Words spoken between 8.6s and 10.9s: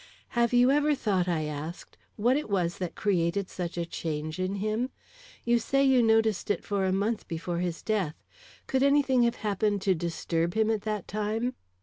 could any thing have happened to disturb him at